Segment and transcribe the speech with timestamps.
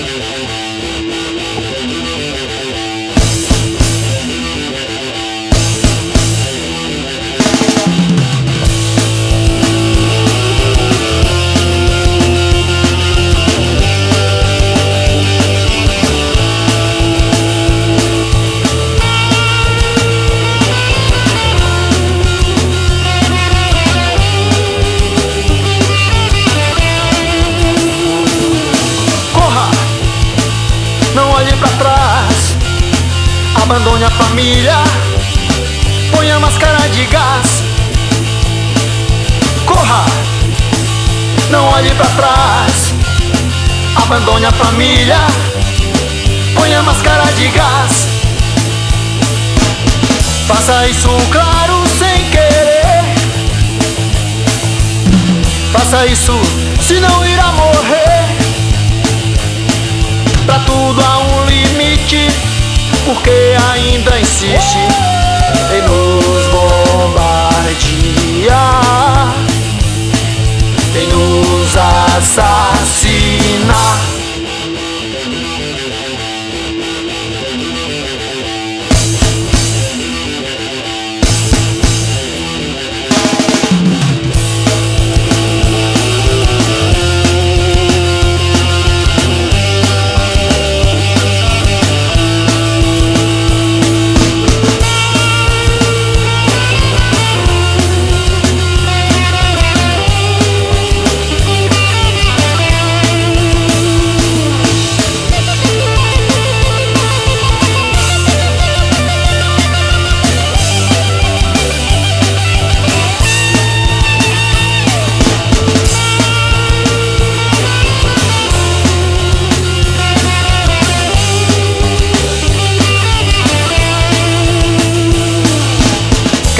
[0.00, 0.69] Música
[33.70, 34.78] abandone a família,
[36.10, 37.62] ponha a máscara de gás.
[39.64, 40.04] Corra,
[41.50, 42.92] não olhe para trás.
[43.94, 45.18] Abandone a família,
[46.56, 48.08] ponha a máscara de gás.
[50.48, 53.04] Faça isso claro sem querer.
[55.72, 56.36] Faça isso,
[56.80, 58.36] senão irá morrer.
[60.44, 61.19] Pra tudo limite
[63.04, 64.59] porque ainda insiste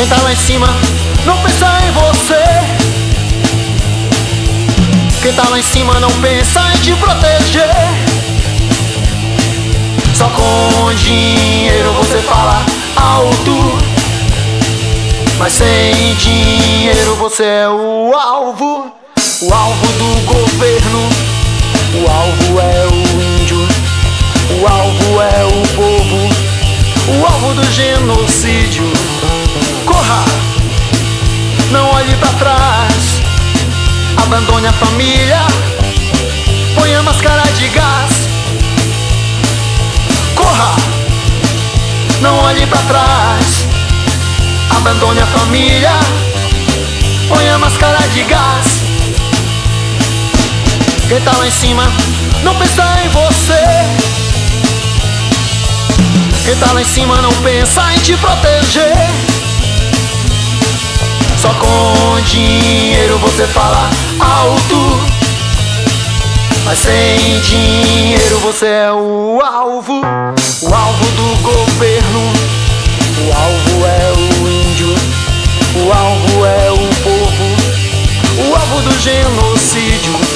[0.00, 0.66] Quem tá lá em cima
[1.26, 2.42] não pensa em você.
[5.20, 7.68] Quem tá lá em cima não pensa em te proteger.
[10.14, 12.64] Só com dinheiro você fala
[12.96, 13.78] alto.
[15.38, 18.90] Mas sem dinheiro você é o alvo.
[19.42, 21.10] O alvo do governo.
[21.92, 23.68] O alvo é o índio.
[24.62, 27.20] O alvo é o povo.
[27.20, 28.99] O alvo do genocídio
[32.20, 33.20] para trás,
[34.22, 35.40] abandone a família,
[36.78, 38.28] ponha máscara de gás.
[40.34, 40.76] Corra,
[42.20, 43.66] não olhe para trás,
[44.76, 45.92] abandone a família,
[47.28, 48.66] ponha máscara de gás.
[51.08, 51.90] Quem tá lá em cima
[52.44, 53.64] não pensa em você.
[56.44, 59.39] Quem tá lá em cima não pensa em te proteger.
[61.40, 65.00] Só com dinheiro você fala alto.
[66.66, 70.02] Mas sem dinheiro você é o alvo.
[70.02, 72.32] O alvo do governo.
[73.26, 74.94] O alvo é o índio.
[75.76, 78.46] O alvo é o povo.
[78.46, 80.29] O alvo do genocídio.